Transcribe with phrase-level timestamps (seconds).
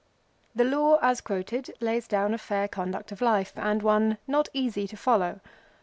[0.55, 4.87] The Law, as quoted, lays down a fair conduct of life, and one not easy
[4.87, 5.41] to follow.